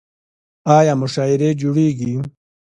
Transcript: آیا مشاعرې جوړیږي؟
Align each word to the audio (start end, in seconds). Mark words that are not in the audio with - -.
آیا 0.77 0.93
مشاعرې 1.01 1.49
جوړیږي؟ 1.61 2.13